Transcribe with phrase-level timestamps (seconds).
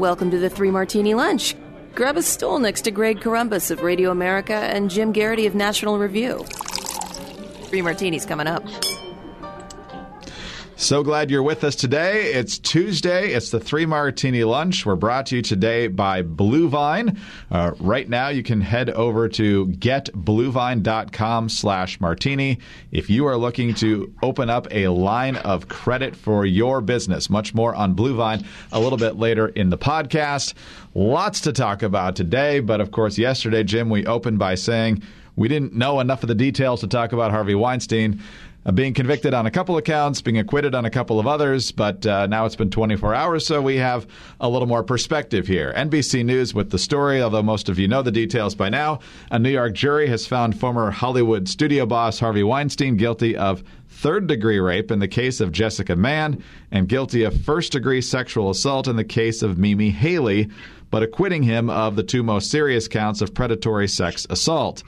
[0.00, 1.54] Welcome to the Three Martini Lunch.
[1.94, 5.98] Grab a stool next to Greg Corombos of Radio America and Jim Geraghty of National
[5.98, 6.42] Review.
[7.64, 8.64] Three martinis coming up.
[10.80, 12.32] So glad you're with us today.
[12.32, 13.34] It's Tuesday.
[13.34, 14.86] It's the Three Martini Lunch.
[14.86, 17.18] We're brought to you today by Bluevine.
[17.50, 22.60] Uh, right now, you can head over to getbluevine.com slash martini
[22.92, 27.28] if you are looking to open up a line of credit for your business.
[27.28, 30.54] Much more on Bluevine a little bit later in the podcast.
[30.94, 35.02] Lots to talk about today, but of course, yesterday, Jim, we opened by saying
[35.36, 38.22] we didn't know enough of the details to talk about Harvey Weinstein
[38.66, 41.72] uh, being convicted on a couple of counts, being acquitted on a couple of others,
[41.72, 44.06] but uh, now it's been 24 hours, so we have
[44.40, 45.72] a little more perspective here.
[45.76, 49.00] NBC News with the story, although most of you know the details by now.
[49.30, 54.26] A New York jury has found former Hollywood studio boss Harvey Weinstein guilty of third
[54.26, 58.88] degree rape in the case of Jessica Mann and guilty of first degree sexual assault
[58.88, 60.48] in the case of Mimi Haley,
[60.90, 64.82] but acquitting him of the two most serious counts of predatory sex assault.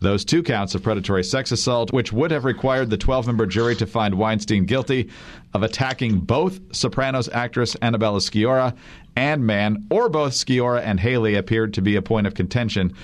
[0.00, 3.74] Those two counts of predatory sex assault, which would have required the 12 member jury
[3.76, 5.10] to find Weinstein guilty
[5.54, 8.76] of attacking both Sopranos actress Annabella Sciorra
[9.16, 12.94] and Mann, or both Sciorra and Haley, appeared to be a point of contention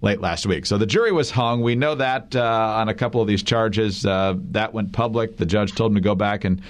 [0.00, 0.66] late last week.
[0.66, 1.62] So the jury was hung.
[1.62, 4.06] We know that uh, on a couple of these charges.
[4.06, 5.38] Uh, that went public.
[5.38, 6.60] The judge told him to go back and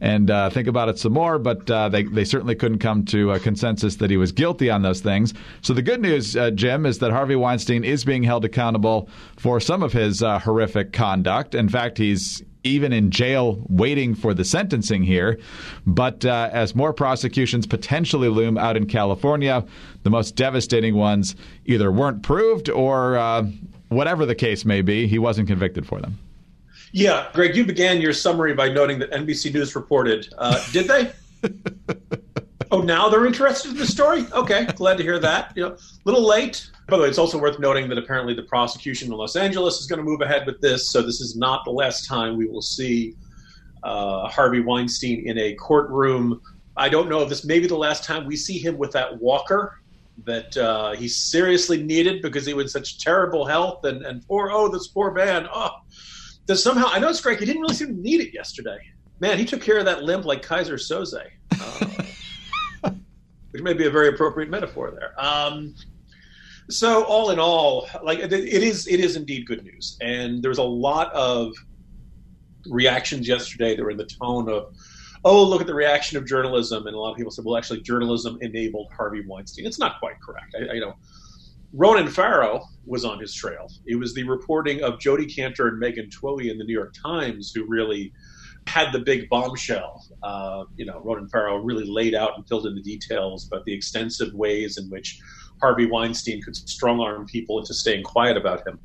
[0.00, 1.38] and uh, think about it some more.
[1.38, 4.82] But uh, they, they certainly couldn't come to a consensus that he was guilty on
[4.82, 5.34] those things.
[5.62, 9.60] So the good news, uh, Jim, is that Harvey Weinstein is being held accountable for
[9.60, 11.54] some of his uh, horrific conduct.
[11.54, 15.38] In fact, he's even in jail waiting for the sentencing here.
[15.86, 19.64] But uh, as more prosecutions potentially loom out in California,
[20.02, 21.36] the most devastating ones
[21.66, 23.44] either weren't proved or, uh,
[23.88, 26.18] whatever the case may be, he wasn't convicted for them.
[26.92, 30.32] Yeah, Greg, you began your summary by noting that NBC News reported.
[30.38, 31.12] Uh, did they?
[32.70, 34.26] oh, now they're interested in the story.
[34.32, 35.52] Okay, glad to hear that.
[35.54, 36.70] You know, a little late.
[36.88, 39.86] By the way, it's also worth noting that apparently the prosecution in Los Angeles is
[39.86, 40.90] going to move ahead with this.
[40.90, 43.14] So this is not the last time we will see
[43.82, 46.40] uh, Harvey Weinstein in a courtroom.
[46.76, 49.20] I don't know if this may be the last time we see him with that
[49.20, 49.78] walker
[50.24, 54.50] that uh, he seriously needed because he was in such terrible health and, and poor
[54.52, 55.70] oh this poor man oh
[56.48, 57.38] that somehow I know it's great.
[57.38, 58.78] He didn't really seem to need it yesterday.
[59.20, 61.22] Man, he took care of that limp like Keyser Söze,
[62.84, 62.90] uh,
[63.50, 65.12] which may be a very appropriate metaphor there.
[65.22, 65.74] Um,
[66.70, 70.62] so all in all, like it is, it is indeed good news, and there's a
[70.62, 71.52] lot of
[72.68, 74.74] reactions yesterday that were in the tone of,
[75.24, 77.80] "Oh, look at the reaction of journalism," and a lot of people said, "Well, actually,
[77.80, 80.54] journalism enabled Harvey Weinstein." It's not quite correct.
[80.58, 80.94] I, I you know
[81.72, 83.70] Ronan Farrow was on his trail.
[83.86, 87.52] It was the reporting of Jodi Kantor and Megan Twohey in the New York Times
[87.54, 88.12] who really
[88.66, 90.04] had the big bombshell.
[90.22, 93.72] Uh, you know, Ronan Farrow really laid out and filled in the details about the
[93.72, 95.20] extensive ways in which
[95.60, 98.78] Harvey Weinstein could strong arm people into staying quiet about him.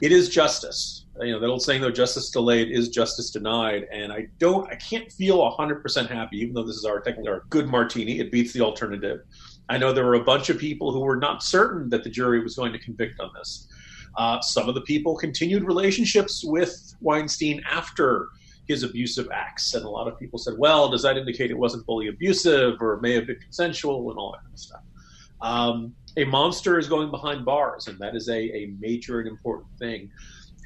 [0.00, 1.06] It is justice.
[1.20, 3.86] You know, that old saying though, justice delayed is justice denied.
[3.92, 7.44] And I don't, I can't feel 100% happy, even though this is our technically our
[7.50, 8.18] good martini.
[8.18, 9.20] It beats the alternative
[9.68, 12.42] I know there were a bunch of people who were not certain that the jury
[12.42, 13.68] was going to convict on this.
[14.16, 18.28] Uh, some of the people continued relationships with Weinstein after
[18.68, 21.86] his abusive acts, and a lot of people said, "Well, does that indicate it wasn't
[21.86, 24.80] fully abusive, or may have been consensual, and all that kind of stuff?"
[25.40, 29.68] Um, a monster is going behind bars, and that is a, a major and important
[29.78, 30.10] thing.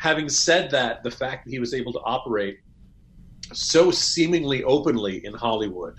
[0.01, 2.59] Having said that, the fact that he was able to operate
[3.53, 5.95] so seemingly openly in Hollywood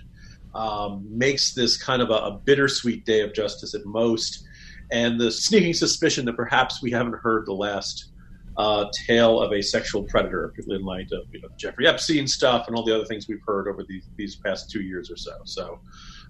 [0.54, 4.44] um, makes this kind of a, a, bittersweet day of justice at most.
[4.90, 8.10] And the sneaking suspicion that perhaps we haven't heard the last
[8.56, 12.66] uh, tale of a sexual predator, particularly in light of you know, Jeffrey Epstein stuff
[12.66, 15.32] and all the other things we've heard over these, these past two years or so.
[15.44, 15.80] So,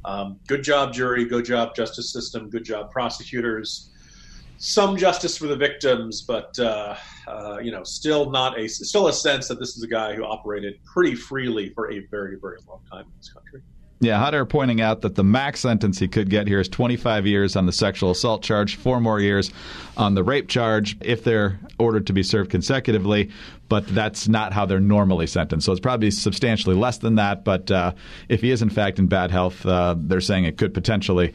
[0.05, 1.25] um, good job, jury.
[1.25, 2.50] Good job, justice system.
[2.50, 3.91] Good job, prosecutors.
[4.59, 6.97] Some justice for the victims, but uh,
[7.29, 10.25] uh, you know, still not a still a sense that this is a guy who
[10.25, 13.62] operated pretty freely for a very, very long time in this country.
[14.00, 17.56] Yeah, Hunter pointing out that the max sentence he could get here is 25 years
[17.56, 19.50] on the sexual assault charge, four more years
[19.97, 23.31] on the rape charge if they're ordered to be served consecutively.
[23.69, 25.67] But that's not how they're normally sentenced.
[25.67, 27.45] So it's probably substantially less than that.
[27.45, 27.93] But uh,
[28.29, 31.35] if he is in fact in bad health, uh, they're saying it could potentially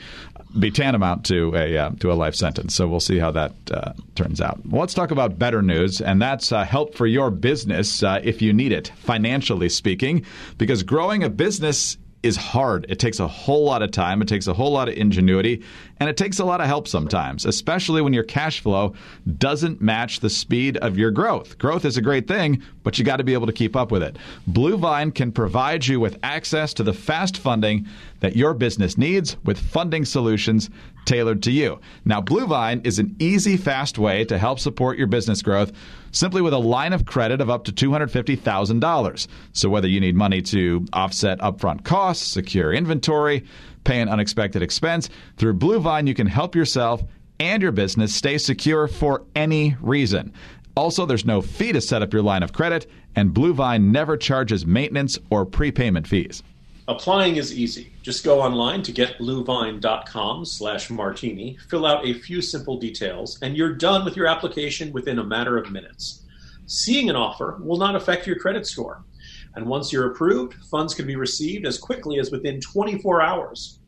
[0.58, 2.76] be tantamount to a uh, to a life sentence.
[2.76, 4.66] So we'll see how that uh, turns out.
[4.66, 8.42] Well, let's talk about better news, and that's uh, help for your business uh, if
[8.42, 10.26] you need it, financially speaking,
[10.58, 12.86] because growing a business is hard.
[12.90, 15.62] It takes a whole lot of time, it takes a whole lot of ingenuity,
[16.00, 18.94] and it takes a lot of help sometimes, especially when your cash flow
[19.38, 21.58] doesn't match the speed of your growth.
[21.58, 24.02] Growth is a great thing, but you got to be able to keep up with
[24.02, 24.18] it.
[24.50, 27.86] Bluevine can provide you with access to the fast funding
[28.22, 30.70] that your business needs with funding solutions
[31.06, 31.80] tailored to you.
[32.06, 35.74] Now, Bluevine is an easy, fast way to help support your business growth
[36.14, 39.28] simply with a line of credit of up to $250,000.
[39.52, 43.44] So, whether you need money to offset upfront costs, secure inventory,
[43.84, 47.04] pay an unexpected expense, through Bluevine, you can help yourself
[47.40, 50.32] and your business stay secure for any reason.
[50.76, 54.66] Also, there's no fee to set up your line of credit, and Bluevine never charges
[54.66, 56.42] maintenance or prepayment fees.
[56.86, 57.94] Applying is easy.
[58.02, 63.74] Just go online to getbluevine.com slash martini, fill out a few simple details, and you're
[63.74, 66.26] done with your application within a matter of minutes.
[66.66, 69.06] Seeing an offer will not affect your credit score.
[69.56, 73.80] And once you're approved, funds can be received as quickly as within 24 hours.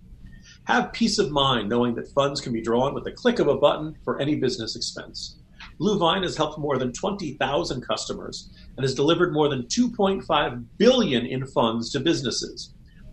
[0.63, 3.57] Have peace of mind knowing that funds can be drawn with the click of a
[3.57, 5.35] button for any business expense.
[5.81, 11.45] Bluevine has helped more than 20,000 customers and has delivered more than 2.5 billion in
[11.45, 12.71] funds to businesses.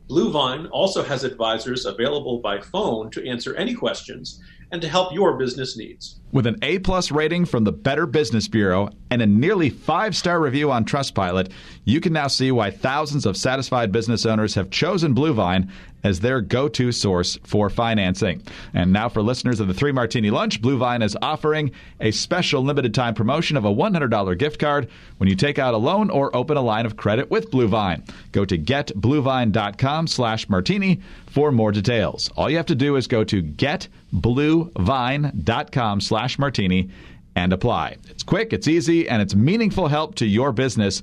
[0.09, 4.41] Bluevine also has advisors available by phone to answer any questions
[4.73, 6.19] and to help your business needs.
[6.33, 10.41] With an A plus rating from the Better Business Bureau and a nearly five star
[10.41, 11.53] review on Trustpilot,
[11.85, 15.71] you can now see why thousands of satisfied business owners have chosen Bluevine
[16.05, 18.43] as their go to source for financing.
[18.75, 21.71] And now, for listeners of the Three Martini Lunch, Bluevine is offering
[22.01, 24.89] a special limited time promotion of a $100 gift card
[25.19, 28.09] when you take out a loan or open a line of credit with Bluevine.
[28.33, 32.31] Go to getbluevine.com slash martini for more details.
[32.37, 36.91] All you have to do is go to getbluevine.com slash martini
[37.35, 37.97] and apply.
[38.11, 41.03] It's quick, it's easy, and it's meaningful help to your business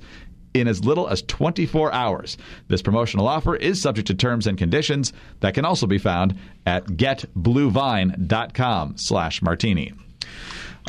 [0.54, 2.36] in as little as 24 hours.
[2.68, 6.84] This promotional offer is subject to terms and conditions that can also be found at
[6.86, 9.92] getbluevine.com slash martini.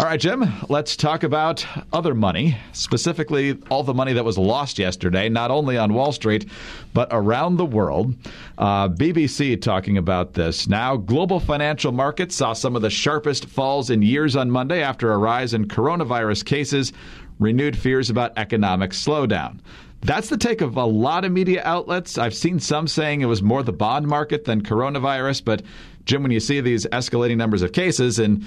[0.02, 1.64] All right, Jim, let's talk about
[1.94, 6.50] other money, specifically all the money that was lost yesterday, not only on Wall Street,
[6.92, 8.16] but around the world.
[8.58, 10.68] Uh, BBC talking about this.
[10.68, 15.14] Now, global financial markets saw some of the sharpest falls in years on Monday after
[15.14, 16.94] a rise in coronavirus cases,
[17.38, 19.60] renewed fears about economic slowdown.
[20.02, 22.18] That's the take of a lot of media outlets.
[22.18, 25.62] I've seen some saying it was more the bond market than coronavirus, but
[26.06, 28.44] Jim, when you see these escalating numbers of cases and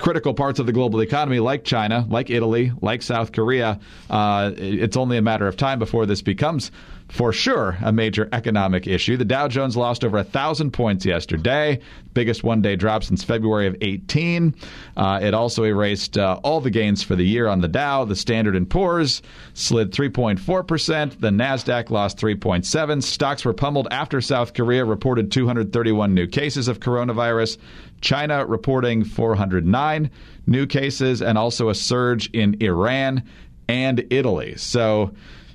[0.00, 4.96] critical parts of the global economy, like China, like Italy, like South Korea, uh, it's
[4.96, 6.72] only a matter of time before this becomes,
[7.08, 9.16] for sure, a major economic issue.
[9.16, 11.80] The Dow Jones lost over a thousand points yesterday,
[12.14, 14.54] biggest one-day drop since February of 18.
[14.96, 18.04] Uh, it also erased uh, all the gains for the year on the Dow.
[18.04, 19.22] The Standard and Poor's
[19.54, 21.20] slid 3.4 percent.
[21.20, 23.02] The Nasdaq lost 3.7.
[23.02, 27.58] Stocks were pummeled after South Korea reported 231 new cases of coronavirus.
[28.00, 30.10] China reporting 409
[30.46, 33.22] new cases and also a surge in Iran
[33.68, 34.56] and Italy.
[34.56, 35.12] So,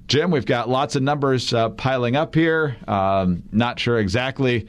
[0.07, 2.77] Jim, we've got lots of numbers uh, piling up here.
[2.87, 4.67] Um, not sure exactly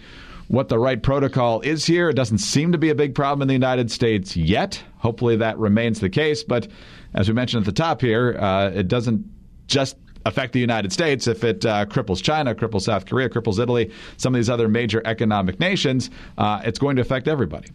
[0.48, 2.08] what the right protocol is here.
[2.08, 4.82] It doesn't seem to be a big problem in the United States yet.
[4.98, 6.42] Hopefully that remains the case.
[6.44, 6.68] But
[7.14, 9.24] as we mentioned at the top here, uh, it doesn't
[9.66, 13.90] just affect the United States, if it uh, cripples China, cripples South Korea, cripples Italy,
[14.16, 17.68] some of these other major economic nations, uh, it's going to affect everybody.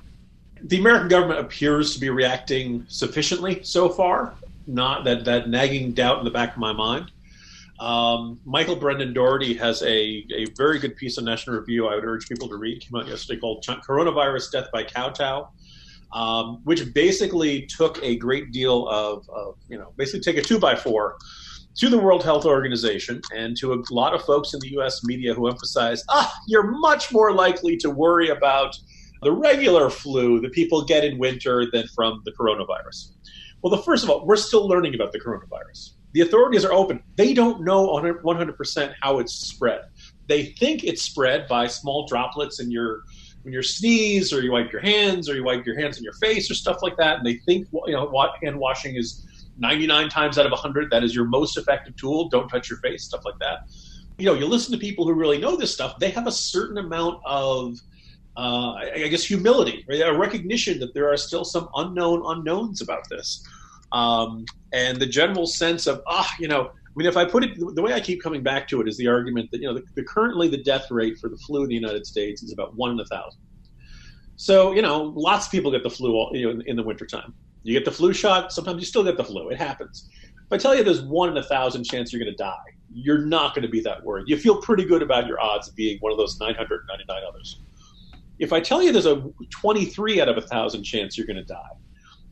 [0.64, 4.36] The American government appears to be reacting sufficiently so far.
[4.68, 7.12] Not that that nagging doubt in the back of my mind.
[7.80, 12.06] Um, Michael Brendan Dougherty has a, a very good piece on National Review I would
[12.06, 12.78] urge people to read.
[12.78, 15.50] It came out yesterday called Coronavirus Death by Kowtow,
[16.14, 20.60] um, which basically took a great deal of, of, you know, basically take a two
[20.60, 21.18] by four
[21.78, 25.04] to the World Health Organization and to a lot of folks in the U.S.
[25.04, 28.76] media who emphasize, ah, you're much more likely to worry about
[29.22, 33.12] the regular flu that people get in winter than from the coronavirus.
[33.62, 35.92] Well, the first of all, we're still learning about the coronavirus.
[36.14, 37.02] The authorities are open.
[37.16, 39.82] They don't know 100% how it's spread.
[40.28, 43.04] They think it's spread by small droplets in your
[43.44, 46.14] when you sneeze or you wipe your hands or you wipe your hands on your
[46.14, 47.18] face or stuff like that.
[47.18, 48.12] And they think you know
[48.44, 49.26] hand washing is
[49.62, 52.28] 99 times out of 100, that is your most effective tool.
[52.30, 53.60] Don't touch your face, stuff like that.
[54.18, 56.78] you know, you listen to people who really know this stuff, they have a certain
[56.78, 57.78] amount of,
[58.38, 60.02] uh, I guess, humility, right?
[60.02, 63.42] a recognition that there are still some unknown unknowns about this.
[63.92, 67.52] Um, and the general sense of, ah, you know, I mean, if I put it,
[67.58, 69.84] the way I keep coming back to it is the argument that, you know, the,
[69.96, 72.92] the currently the death rate for the flu in the United States is about one
[72.92, 73.40] in a thousand.
[74.36, 76.84] So, you know, lots of people get the flu all, you know, in, in the
[76.84, 77.34] wintertime.
[77.64, 79.50] You get the flu shot, sometimes you still get the flu.
[79.50, 80.10] It happens.
[80.52, 82.58] If I tell you there's one in a thousand chance you're going to die,
[82.94, 84.28] you're not going to be that worried.
[84.28, 87.62] You feel pretty good about your odds of being one of those 999 others.
[88.40, 91.44] If I tell you there's a 23 out of a thousand chance you're going to
[91.44, 91.70] die,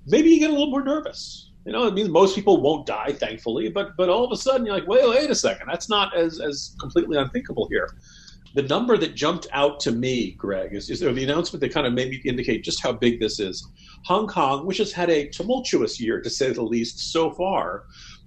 [0.08, 1.52] maybe you get a little more nervous.
[1.66, 4.66] You know, it means most people won't die, thankfully, but but all of a sudden
[4.66, 7.90] you're like, wait, wait a second, that's not as as completely unthinkable here.
[8.56, 11.94] The number that jumped out to me, Greg, is, is the announcement that kind of
[11.94, 13.68] made me indicate just how big this is.
[14.06, 17.84] Hong Kong, which has had a tumultuous year to say the least so far,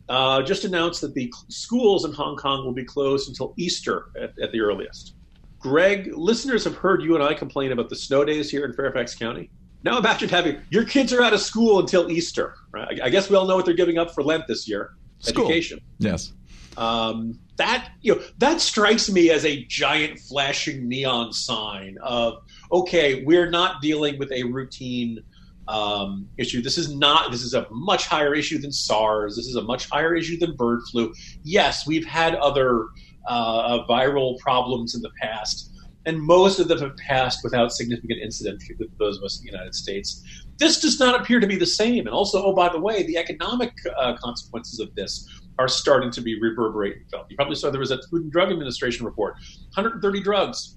[0.08, 4.38] uh, just announced that the schools in Hong Kong will be closed until Easter at,
[4.40, 5.14] at the earliest.
[5.58, 9.14] Greg, listeners have heard you and I complain about the snow days here in Fairfax
[9.14, 9.48] County.
[9.84, 12.54] Now imagine having your kids are out of school until Easter.
[12.72, 13.00] Right?
[13.00, 15.44] I, I guess we all know what they're giving up for Lent this year: School.
[15.44, 15.80] education.
[15.98, 16.32] Yes.
[16.76, 23.22] Um, that you know that strikes me as a giant flashing neon sign of okay,
[23.24, 25.22] we're not dealing with a routine
[25.68, 26.62] um, issue.
[26.62, 27.30] This is not.
[27.30, 29.36] This is a much higher issue than SARS.
[29.36, 31.12] This is a much higher issue than bird flu.
[31.42, 32.86] Yes, we've had other
[33.28, 35.70] uh, viral problems in the past,
[36.06, 39.52] and most of them have passed without significant incident for those of us in the
[39.52, 40.24] United States.
[40.58, 42.06] This does not appear to be the same.
[42.06, 45.28] And also, oh by the way, the economic uh, consequences of this
[45.58, 47.04] are starting to be reverberating.
[47.28, 49.34] You probably saw there was a Food and Drug Administration report:
[49.74, 50.76] 130 drugs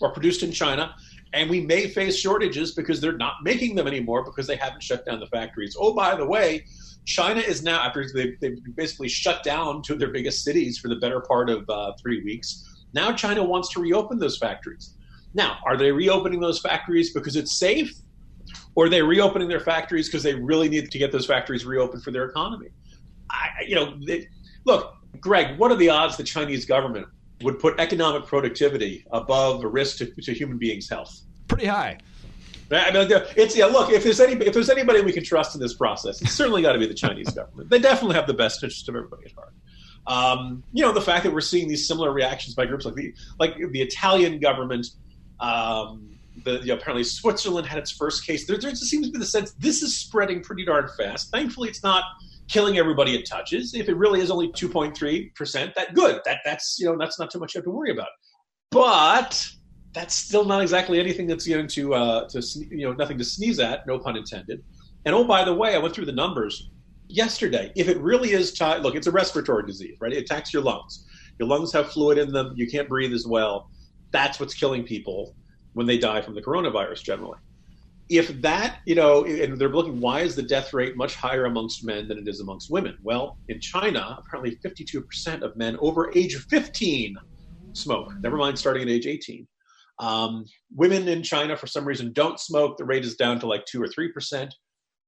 [0.00, 0.94] are produced in China
[1.32, 5.04] and we may face shortages because they're not making them anymore because they haven't shut
[5.04, 5.76] down the factories.
[5.78, 6.64] Oh, by the way,
[7.04, 10.88] China is now, after they've, they've basically shut down two of their biggest cities for
[10.88, 14.94] the better part of uh, three weeks, now China wants to reopen those factories.
[15.34, 17.92] Now, are they reopening those factories because it's safe?
[18.74, 22.02] Or are they reopening their factories because they really need to get those factories reopened
[22.02, 22.68] for their economy?
[23.30, 23.98] I, you know,
[24.64, 27.06] look, Greg, what are the odds the Chinese government
[27.42, 31.22] would put economic productivity above a risk to, to human beings' health.
[31.46, 31.98] Pretty high.
[32.70, 33.64] I mean, it's yeah.
[33.64, 36.60] Look, if there's any, if there's anybody we can trust in this process, it's certainly
[36.60, 37.70] got to be the Chinese government.
[37.70, 39.54] They definitely have the best interest of everybody at heart.
[40.06, 43.14] Um, you know, the fact that we're seeing these similar reactions by groups like the
[43.38, 44.86] like the Italian government.
[45.40, 48.46] Um, the, you know, apparently Switzerland had its first case.
[48.46, 51.30] There, there seems to be the sense this is spreading pretty darn fast.
[51.30, 52.04] Thankfully, it's not
[52.48, 53.74] killing everybody it touches.
[53.74, 56.20] If it really is only 2.3 percent, that good.
[56.24, 58.08] That that's you know that's not too much you have to worry about.
[58.70, 59.48] But
[59.92, 63.58] that's still not exactly anything that's going to uh, to you know nothing to sneeze
[63.58, 63.86] at.
[63.86, 64.62] No pun intended.
[65.04, 66.70] And oh, by the way, I went through the numbers
[67.06, 67.72] yesterday.
[67.76, 70.12] If it really is, t- look, it's a respiratory disease, right?
[70.12, 71.06] It attacks your lungs.
[71.38, 72.52] Your lungs have fluid in them.
[72.56, 73.70] You can't breathe as well.
[74.10, 75.34] That's what's killing people
[75.74, 77.38] when they die from the coronavirus generally
[78.08, 81.84] if that, you know, and they're looking, why is the death rate much higher amongst
[81.84, 82.96] men than it is amongst women?
[83.02, 87.16] Well, in China, apparently 52% of men over age 15
[87.74, 89.46] smoke, never mind starting at age 18.
[90.00, 92.78] Um, women in China, for some reason, don't smoke.
[92.78, 94.50] The rate is down to like 2 or 3%.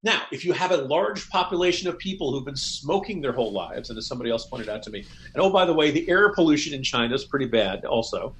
[0.02, 3.90] Now, if you have a large population of people who've been smoking their whole lives,
[3.90, 5.04] and as somebody else pointed out to me,
[5.34, 8.34] and oh, by the way, the air pollution in China is pretty bad also.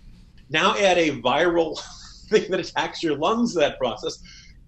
[0.49, 1.79] Now add a viral
[2.31, 4.19] thing that attacks your lungs to that process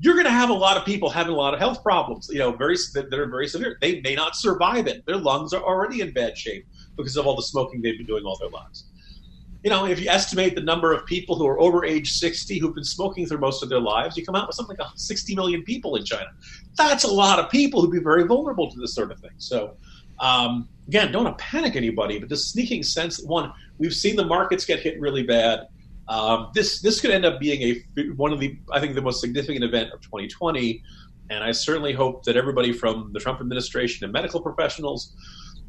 [0.02, 2.40] you're going to have a lot of people having a lot of health problems, you
[2.40, 3.78] know, very that are very severe.
[3.80, 5.06] They may not survive it.
[5.06, 6.66] Their lungs are already in bad shape
[6.96, 8.86] because of all the smoking they've been doing all their lives.
[9.62, 12.74] You know, if you estimate the number of people who are over age 60 who've
[12.74, 15.62] been smoking through most of their lives, you come out with something like 60 million
[15.62, 16.30] people in China.
[16.76, 19.30] That's a lot of people who'd be very vulnerable to this sort of thing.
[19.36, 19.76] So,
[20.18, 24.80] um, again, don't panic anybody, but the sneaking sense one, we've seen the markets get
[24.80, 25.68] hit really bad.
[26.08, 29.20] Um, this this could end up being a one of the I think the most
[29.20, 30.82] significant event of 2020,
[31.30, 35.14] and I certainly hope that everybody from the Trump administration and medical professionals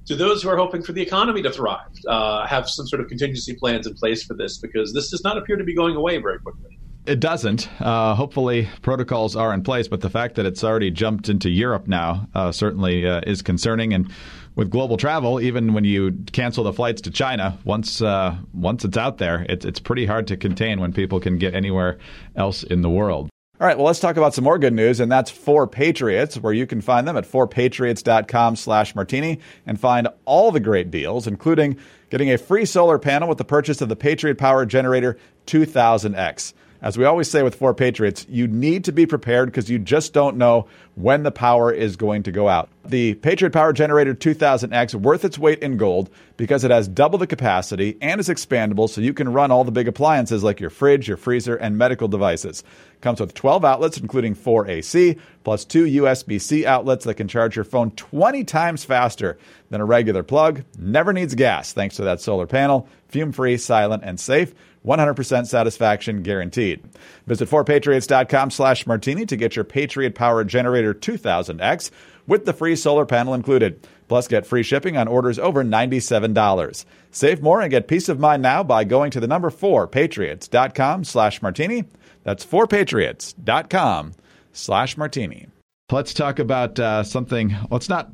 [0.06, 3.08] to those who are hoping for the economy to thrive uh, have some sort of
[3.08, 6.18] contingency plans in place for this because this does not appear to be going away
[6.18, 6.78] very quickly.
[7.06, 7.70] It doesn't.
[7.82, 11.86] Uh, hopefully, protocols are in place, but the fact that it's already jumped into Europe
[11.86, 13.94] now uh, certainly uh, is concerning.
[13.94, 14.10] And
[14.56, 18.98] with global travel, even when you cancel the flights to China, once uh, once it's
[18.98, 21.98] out there, it, it's pretty hard to contain when people can get anywhere
[22.36, 23.30] else in the world.
[23.60, 26.66] All right, well, let's talk about some more good news, and that's 4Patriots, where you
[26.66, 31.78] can find them at 4patriots.com slash martini and find all the great deals, including
[32.10, 36.54] getting a free solar panel with the purchase of the Patriot Power Generator 2000X.
[36.82, 40.36] As we always say with 4Patriots, you need to be prepared because you just don't
[40.36, 42.70] know when the power is going to go out.
[42.86, 47.26] The Patriot Power Generator 2000X worth its weight in gold because it has double the
[47.26, 51.08] capacity and is expandable so you can run all the big appliances like your fridge,
[51.08, 52.62] your freezer, and medical devices.
[53.00, 57.64] Comes with 12 outlets including 4 AC plus 2 USB-C outlets that can charge your
[57.64, 59.38] phone 20 times faster
[59.70, 60.64] than a regular plug.
[60.78, 62.90] Never needs gas thanks to that solar panel.
[63.08, 64.54] Fume-free, silent, and safe.
[64.86, 66.84] 100% satisfaction guaranteed.
[67.26, 71.90] Visit 4patriots.com slash martini to get your Patriot Power Generator 2000X
[72.28, 73.88] with the free solar panel included.
[74.08, 76.86] Plus, get free shipping on orders over $97.
[77.12, 81.42] Save more and get peace of mind now by going to the number 4patriots.com slash
[81.42, 81.86] martini.
[82.24, 84.14] That's 4patriots.com
[84.52, 85.48] slash martini.
[85.92, 88.10] Let's talk about uh, something, well, it's not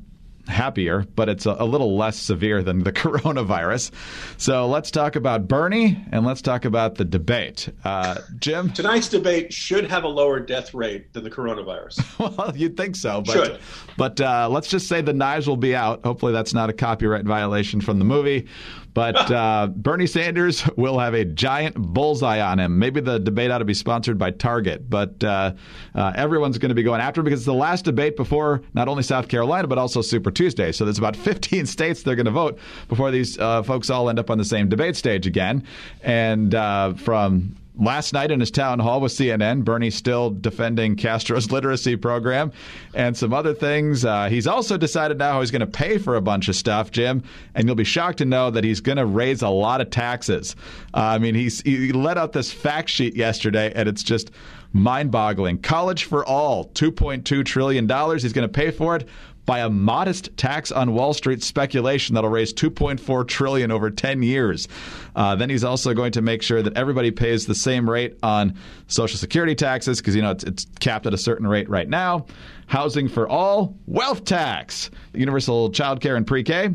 [0.47, 3.91] happier, but it's a, a, little less severe than the coronavirus.
[4.37, 7.69] So let's talk about Bernie and let's talk about the debate.
[7.83, 8.71] Uh, Jim?
[8.71, 12.37] Tonight's debate should have a lower death rate than the coronavirus.
[12.37, 13.21] well, you'd think so.
[13.21, 13.59] But, should.
[13.97, 16.03] But uh, let's just say the knives will be out.
[16.03, 18.47] Hopefully, that's not a copyright violation from the movie.
[18.93, 22.79] But uh, Bernie Sanders will have a giant bullseye on him.
[22.79, 25.53] Maybe the debate ought to be sponsored by Target, but uh,
[25.95, 28.87] uh, everyone's going to be going after him because it's the last debate before not
[28.87, 30.71] only South Carolina, but also Super Tuesday.
[30.71, 34.19] So there's about 15 states they're going to vote before these uh, folks all end
[34.19, 35.63] up on the same debate stage again.
[36.03, 41.49] And uh, from Last night in his town hall with CNN, Bernie still defending Castro's
[41.51, 42.51] literacy program
[42.93, 44.03] and some other things.
[44.03, 46.91] Uh, he's also decided now how he's going to pay for a bunch of stuff,
[46.91, 47.23] Jim,
[47.55, 50.57] and you'll be shocked to know that he's going to raise a lot of taxes.
[50.93, 54.31] Uh, I mean, he's, he let out this fact sheet yesterday, and it's just
[54.73, 55.57] mind boggling.
[55.59, 57.87] College for all, $2.2 trillion.
[58.19, 59.07] He's going to pay for it
[59.49, 64.67] by a modest tax on Wall Street speculation that'll raise 2.4 trillion over 10 years.
[65.15, 68.53] Uh, then he's also going to make sure that everybody pays the same rate on
[68.85, 72.27] Social Security taxes because you know it's, it's capped at a certain rate right now.
[72.67, 76.69] Housing for all, wealth tax, universal child care and pre-K.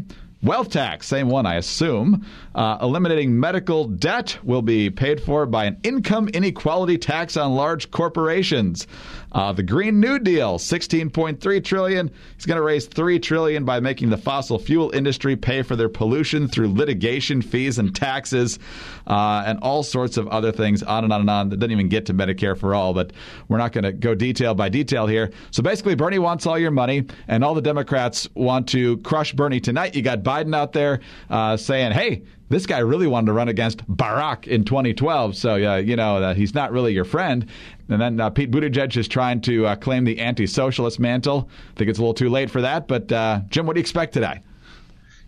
[0.44, 2.26] Wealth tax, same one, I assume.
[2.54, 7.90] Uh, eliminating medical debt will be paid for by an income inequality tax on large
[7.90, 8.86] corporations.
[9.34, 12.10] Uh, the Green New Deal, 16.3 trillion.
[12.36, 15.88] He's going to raise 3 trillion by making the fossil fuel industry pay for their
[15.88, 18.60] pollution through litigation fees and taxes,
[19.08, 20.84] uh, and all sorts of other things.
[20.84, 21.48] On and on and on.
[21.48, 23.12] That doesn't even get to Medicare for all, but
[23.48, 25.32] we're not going to go detail by detail here.
[25.50, 29.60] So basically, Bernie wants all your money, and all the Democrats want to crush Bernie
[29.60, 29.96] tonight.
[29.96, 32.22] You got Biden out there uh, saying, "Hey."
[32.54, 36.34] This guy really wanted to run against Barack in 2012, so uh, you know uh,
[36.34, 37.46] he's not really your friend.
[37.88, 41.50] And then uh, Pete Buttigieg is trying to uh, claim the anti-socialist mantle.
[41.74, 42.88] I think it's a little too late for that.
[42.88, 44.40] But uh, Jim, what do you expect today?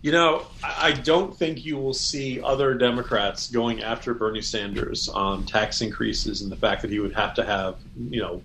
[0.03, 5.45] You know, I don't think you will see other Democrats going after Bernie Sanders on
[5.45, 7.77] tax increases and the fact that he would have to have,
[8.09, 8.41] you know,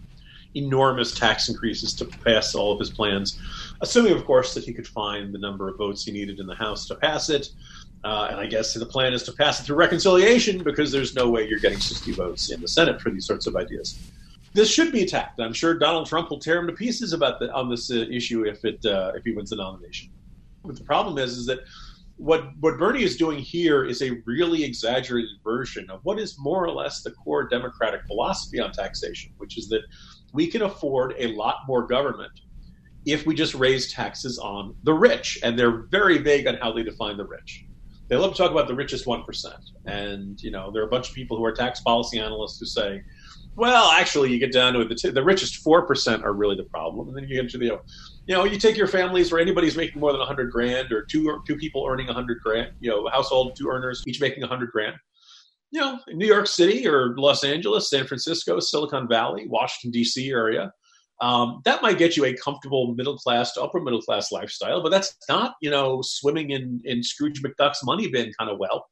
[0.56, 3.40] enormous tax increases to pass all of his plans,
[3.82, 6.56] assuming, of course, that he could find the number of votes he needed in the
[6.56, 7.50] House to pass it.
[8.04, 11.30] Uh, and I guess the plan is to pass it through reconciliation because there's no
[11.30, 14.00] way you're getting 60 votes in the Senate for these sorts of ideas.
[14.54, 15.40] This should be attacked.
[15.40, 18.44] I'm sure Donald Trump will tear him to pieces about the, on this uh, issue
[18.46, 20.10] if it uh, if he wins the nomination.
[20.66, 21.60] But the problem is, is that
[22.18, 26.66] what what Bernie is doing here is a really exaggerated version of what is more
[26.66, 29.84] or less the core Democratic philosophy on taxation, which is that
[30.34, 32.32] we can afford a lot more government
[33.06, 36.84] if we just raise taxes on the rich, and they're very vague on how they
[36.84, 37.66] define the rich
[38.12, 39.24] they love to talk about the richest 1%.
[39.86, 42.66] And, you know, there are a bunch of people who are tax policy analysts who
[42.66, 43.02] say,
[43.56, 46.66] well, actually, you get down to it, the, t- the richest 4% are really the
[46.66, 47.08] problem.
[47.08, 47.66] And then you get to the,
[48.26, 51.42] you know, you take your families where anybody's making more than 100 grand or two,
[51.48, 54.98] two people earning 100 grand, you know, household, two earners, each making 100 grand.
[55.72, 60.30] You know, New York City or Los Angeles, San Francisco, Silicon Valley, Washington, D.C.
[60.32, 60.74] area,
[61.22, 64.90] um, that might get you a comfortable middle class to upper middle class lifestyle, but
[64.90, 68.84] that's not, you know, swimming in, in Scrooge McDuck's money bin kind of wealth.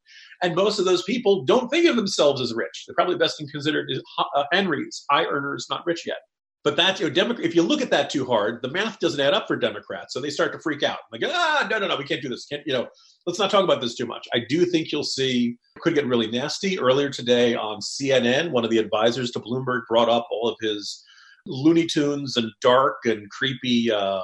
[0.43, 2.85] And most of those people don't think of themselves as rich.
[2.85, 4.01] They're probably best considered as
[4.35, 6.19] uh, Henrys, high earners, not rich yet.
[6.63, 9.19] But that, you know, Democrat, if you look at that too hard, the math doesn't
[9.19, 10.13] add up for Democrats.
[10.13, 10.99] So they start to freak out.
[11.11, 12.45] Like, ah, no, no, no, we can't do this.
[12.45, 12.87] Can't, you know,
[13.25, 14.27] let's not talk about this too much.
[14.33, 16.77] I do think you'll see could get really nasty.
[16.77, 21.03] Earlier today on CNN, one of the advisors to Bloomberg brought up all of his
[21.49, 24.21] Looney Tunes and dark and creepy uh,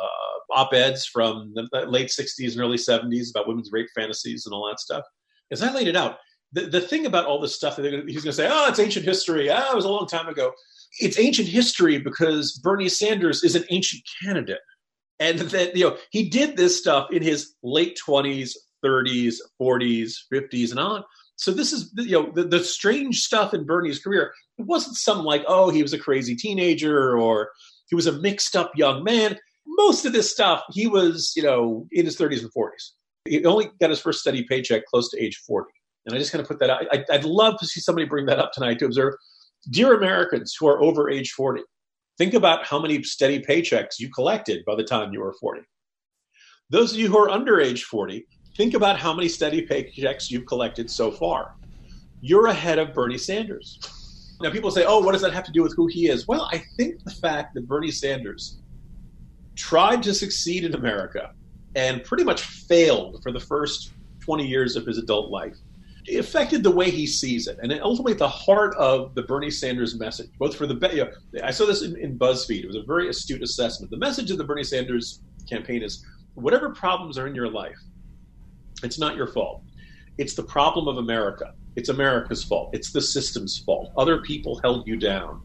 [0.56, 4.68] op eds from the late 60s and early 70s about women's rape fantasies and all
[4.68, 5.04] that stuff.
[5.52, 6.18] As I laid it out,
[6.54, 9.50] the, the thing about all this stuff, he's going to say, oh, it's ancient history.
[9.50, 10.52] Ah, it was a long time ago.
[11.00, 14.62] It's ancient history because Bernie Sanders is an ancient candidate.
[15.20, 18.52] And that, you know, he did this stuff in his late 20s,
[18.86, 21.04] 30s, 40s, 50s, and on.
[21.38, 24.34] So this is you know the, the strange stuff in Bernie's career.
[24.58, 27.50] It wasn't some like oh he was a crazy teenager or
[27.88, 29.38] he was a mixed up young man.
[29.66, 32.92] most of this stuff, he was, you know, in his 30s and 40s.
[33.28, 35.70] He only got his first steady paycheck close to age 40.
[36.06, 36.86] And I just kind of put that out.
[36.92, 39.16] I, I'd love to see somebody bring that up tonight to observe.
[39.72, 41.64] Dear Americans who are over age 40,
[42.18, 45.62] think about how many steady paychecks you collected by the time you were 40.
[46.70, 50.46] Those of you who are under age 40, think about how many steady paychecks you've
[50.46, 51.56] collected so far.
[52.22, 54.36] You're ahead of Bernie Sanders.
[54.42, 56.28] Now, people say, oh, what does that have to do with who he is?
[56.28, 58.58] Well, I think the fact that Bernie Sanders
[59.56, 61.32] tried to succeed in America
[61.76, 63.92] and pretty much failed for the first
[64.22, 65.56] 20 years of his adult life
[66.08, 67.58] it affected the way he sees it.
[67.62, 71.12] And ultimately, at the heart of the Bernie Sanders message, both for the, you know,
[71.44, 72.64] I saw this in, in BuzzFeed.
[72.64, 73.90] It was a very astute assessment.
[73.90, 77.78] The message of the Bernie Sanders campaign is whatever problems are in your life,
[78.84, 79.64] it's not your fault.
[80.18, 81.54] It's the problem of America.
[81.76, 82.70] It's America's fault.
[82.74, 83.92] It's the system's fault.
[83.98, 85.42] Other people held you down.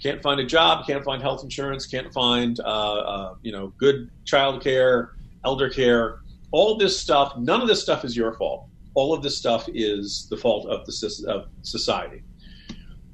[0.00, 4.10] Can't find a job, can't find health insurance, can't find uh, uh, you know good
[4.24, 5.12] child care,
[5.44, 6.20] elder care.
[6.50, 10.26] All this stuff, none of this stuff is your fault all of this stuff is
[10.30, 12.22] the fault of the of society.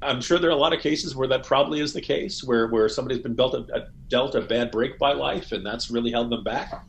[0.01, 2.67] I'm sure there are a lot of cases where that probably is the case, where
[2.67, 6.43] where somebody's been a, dealt a bad break by life, and that's really held them
[6.43, 6.85] back.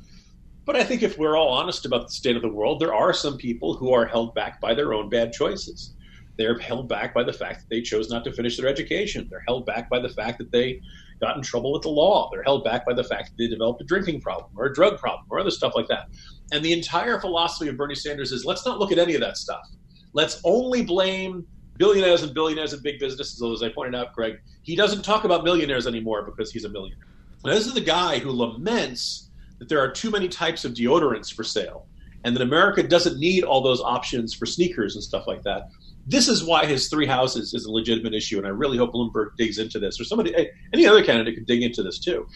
[0.65, 3.13] But I think if we're all honest about the state of the world, there are
[3.13, 5.95] some people who are held back by their own bad choices.
[6.37, 9.27] They're held back by the fact that they chose not to finish their education.
[9.31, 10.81] They're held back by the fact that they
[11.21, 12.31] got in trouble with the law.
[12.33, 14.99] They're held back by the fact that they developed a drinking problem or a drug
[14.99, 16.09] problem or other stuff like that.
[16.53, 19.37] And the entire philosophy of Bernie Sanders is let's not look at any of that
[19.37, 19.67] stuff.
[20.13, 21.47] Let's only blame
[21.77, 23.43] billionaires and billionaires and big businesses.
[23.43, 27.07] As I pointed out, Greg, he doesn't talk about millionaires anymore because he's a millionaire.
[27.45, 29.30] Now, this is the guy who laments
[29.61, 31.87] that there are too many types of deodorants for sale
[32.25, 35.69] and that America doesn't need all those options for sneakers and stuff like that.
[36.07, 39.37] This is why his three houses is a legitimate issue, and I really hope Bloomberg
[39.37, 40.35] digs into this, or somebody,
[40.73, 42.27] any other candidate could dig into this too.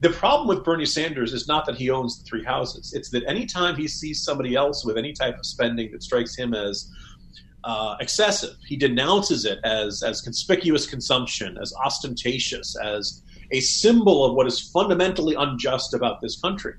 [0.00, 3.24] The problem with Bernie Sanders is not that he owns the three houses; it's that
[3.28, 6.90] anytime he sees somebody else with any type of spending that strikes him as
[7.64, 14.34] uh, excessive, he denounces it as as conspicuous consumption, as ostentatious, as a symbol of
[14.34, 16.74] what is fundamentally unjust about this country.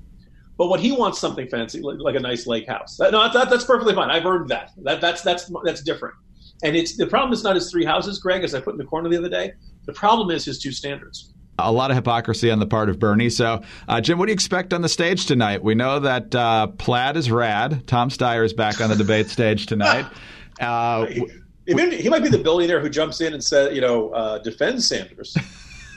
[0.57, 2.97] But what he wants something fancy, like, like a nice lake house.
[2.97, 4.11] That, no, that, that's perfectly fine.
[4.11, 4.71] I've earned that.
[4.83, 6.15] That that's that's that's different.
[6.63, 8.85] And it's the problem is not his three houses, Greg, as I put in the
[8.85, 9.53] corner the other day.
[9.85, 11.33] The problem is his two standards.
[11.59, 13.29] A lot of hypocrisy on the part of Bernie.
[13.29, 15.63] So, uh, Jim, what do you expect on the stage tonight?
[15.63, 17.85] We know that uh, plaid is rad.
[17.85, 20.05] Tom Steyer is back on the debate stage tonight.
[20.61, 21.25] Uh, he,
[21.65, 25.35] he, might be the billionaire who jumps in and says, you know, uh, defends Sanders.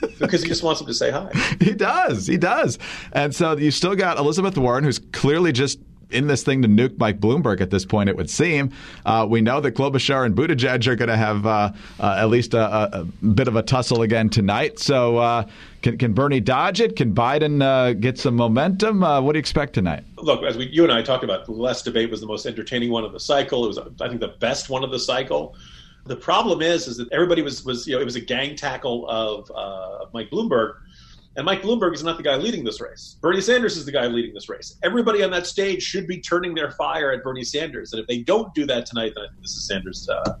[0.19, 1.29] because he just wants him to say hi.
[1.59, 2.27] He does.
[2.27, 2.77] He does.
[3.13, 5.79] And so you still got Elizabeth Warren, who's clearly just
[6.09, 8.71] in this thing to nuke Mike Bloomberg at this point, it would seem.
[9.05, 12.53] Uh, we know that Klobuchar and Buttigieg are going to have uh, uh, at least
[12.53, 14.79] a, a, bit of a tussle again tonight.
[14.79, 15.43] So uh,
[15.81, 16.95] can, can Bernie dodge it?
[16.95, 19.03] Can Biden uh, get some momentum?
[19.03, 20.03] Uh, what do you expect tonight?
[20.17, 22.91] Look, as we, you and I talked about, the last debate was the most entertaining
[22.91, 23.65] one of the cycle.
[23.65, 25.55] It was, I think, the best one of the cycle.
[26.07, 29.07] The problem is, is that everybody was was you know it was a gang tackle
[29.09, 30.75] of, uh, Mike Bloomberg,
[31.35, 33.17] and Mike Bloomberg is not the guy leading this race.
[33.21, 34.77] Bernie Sanders is the guy leading this race.
[34.83, 38.19] Everybody on that stage should be turning their fire at Bernie Sanders, and if they
[38.19, 40.35] don't do that tonight, then I think this is Sanders' uh,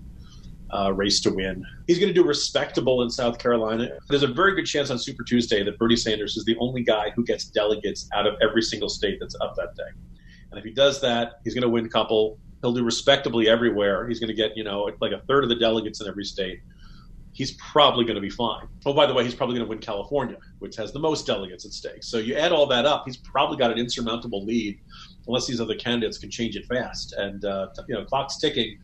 [0.73, 1.65] uh, race to win.
[1.85, 3.89] He's going to do respectable in South Carolina.
[4.09, 7.11] There's a very good chance on Super Tuesday that Bernie Sanders is the only guy
[7.15, 9.91] who gets delegates out of every single state that's up that day.
[10.51, 14.07] And if he does that, he's going to win a couple he'll do respectably everywhere.
[14.07, 16.59] He's going to get, you know, like a third of the delegates in every state.
[17.31, 18.67] He's probably going to be fine.
[18.85, 21.65] Oh, by the way, he's probably going to win California, which has the most delegates
[21.65, 22.03] at stake.
[22.03, 24.79] So you add all that up, he's probably got an insurmountable lead,
[25.27, 27.13] unless these other candidates can change it fast.
[27.13, 28.79] And uh, you know, clock's ticking.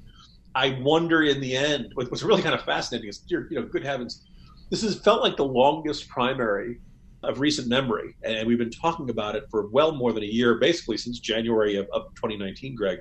[0.56, 1.92] I wonder in the end.
[1.96, 4.24] What's really kind of fascinating is, you know, good heavens,
[4.70, 6.80] this has felt like the longest primary
[7.24, 10.60] of recent memory, and we've been talking about it for well more than a year,
[10.60, 13.00] basically since January of, of 2019, Greg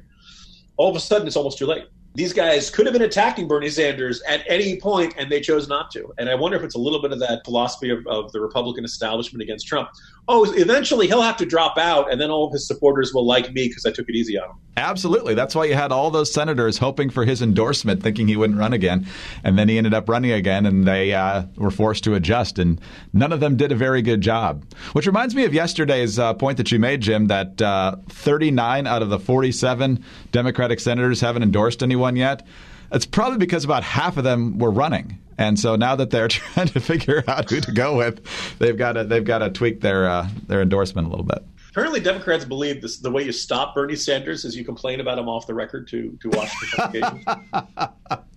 [0.76, 1.84] all of a sudden it's almost too late.
[2.14, 5.90] These guys could have been attacking Bernie Sanders at any point, and they chose not
[5.92, 6.12] to.
[6.18, 8.84] And I wonder if it's a little bit of that philosophy of, of the Republican
[8.84, 9.88] establishment against Trump.
[10.28, 13.52] Oh, eventually he'll have to drop out, and then all of his supporters will like
[13.52, 14.56] me because I took it easy on him.
[14.76, 15.34] Absolutely.
[15.34, 18.72] That's why you had all those senators hoping for his endorsement, thinking he wouldn't run
[18.72, 19.06] again.
[19.42, 22.58] And then he ended up running again, and they uh, were forced to adjust.
[22.58, 22.80] And
[23.12, 24.64] none of them did a very good job.
[24.92, 29.02] Which reminds me of yesterday's uh, point that you made, Jim, that uh, 39 out
[29.02, 32.46] of the 47 Democratic senators haven't endorsed anyone yet.
[32.92, 35.18] It's probably because about half of them were running.
[35.38, 38.20] And so now that they're trying to figure out who to go with,
[38.58, 41.42] they've got to they've got to tweak their uh, their endorsement a little bit.
[41.70, 45.26] Apparently, Democrats believe this, the way you stop Bernie Sanders is you complain about him
[45.26, 47.24] off the record to, to Washington.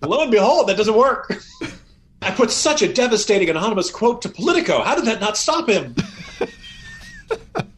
[0.02, 1.36] Lo and behold, that doesn't work.
[2.22, 4.82] I put such a devastating anonymous quote to Politico.
[4.82, 5.94] How did that not stop him?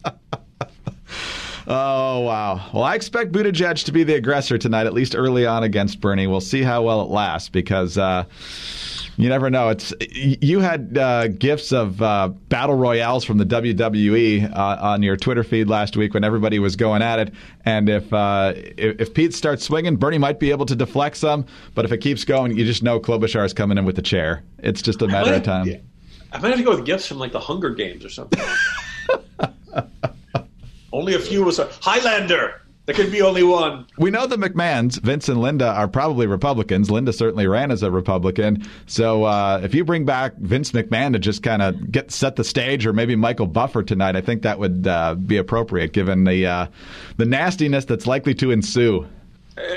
[1.71, 2.71] Oh, wow.
[2.73, 6.27] Well, I expect Buttigieg to be the aggressor tonight, at least early on against Bernie.
[6.27, 7.99] We'll see how well it lasts because.
[7.99, 8.25] Uh,
[9.19, 9.69] you never know.
[9.69, 15.17] It's you had uh, GIFs of uh, battle royales from the WWE uh, on your
[15.17, 17.35] Twitter feed last week when everybody was going at it.
[17.65, 21.47] And if, uh, if, if Pete starts swinging, Bernie might be able to deflect some.
[21.75, 24.45] But if it keeps going, you just know Klobuchar is coming in with the chair.
[24.61, 25.67] It's just a matter of time.
[26.31, 28.41] I might have to go with GIFs from like the Hunger Games or something.
[30.93, 32.63] only a few was a Highlander.
[32.89, 33.87] There could be only one.
[33.99, 36.91] We know the McMahons, Vince and Linda, are probably Republicans.
[36.91, 38.67] Linda certainly ran as a Republican.
[38.87, 42.45] So uh, if you bring back Vince McMahon to just kind of get set the
[42.45, 46.47] stage, or maybe Michael Buffer tonight, I think that would uh, be appropriate given the
[46.47, 46.67] uh,
[47.19, 49.07] the nastiness that's likely to ensue.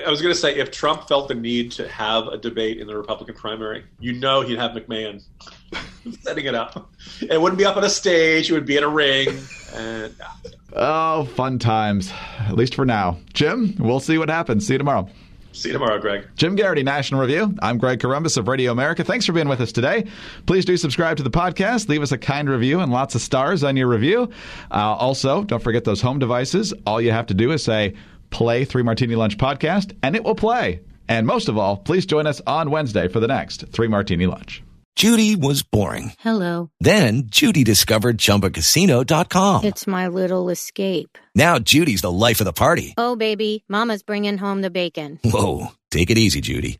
[0.05, 2.87] I was going to say, if Trump felt the need to have a debate in
[2.87, 5.23] the Republican primary, you know he'd have McMahon
[6.21, 6.91] setting it up.
[7.21, 9.27] It wouldn't be up on a stage; it would be in a ring.
[9.73, 10.13] And
[10.73, 12.11] Oh, fun times.
[12.39, 13.17] At least for now.
[13.33, 14.67] Jim, we'll see what happens.
[14.67, 15.09] See you tomorrow.
[15.51, 16.27] see you tomorrow, Greg.
[16.37, 17.53] Jim Geraghty, National Review.
[17.61, 19.03] I'm Greg Corombos of Radio America.
[19.03, 20.05] Thanks for being with us today.
[20.45, 21.89] Please do subscribe to the podcast.
[21.89, 24.29] Leave us a kind review and lots of stars on your review.
[24.71, 26.73] Uh, also, don't forget those home devices.
[26.85, 27.93] All you have to do is say,
[28.31, 30.81] play Three Martini Lunch podcast, and it will play.
[31.07, 34.63] And most of all, please join us on Wednesday for the next Three Martini Lunch.
[34.95, 36.13] Judy was boring.
[36.19, 36.69] Hello.
[36.79, 39.63] Then Judy discovered ChumbaCasino.com.
[39.63, 41.17] It's my little escape.
[41.35, 42.93] Now Judy's the life of the party.
[42.97, 45.19] Oh, baby, Mama's bringing home the bacon.
[45.23, 46.79] Whoa, take it easy, Judy.